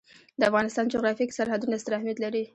[0.39, 2.43] د افغانستان جغرافیه کې سرحدونه ستر اهمیت لري.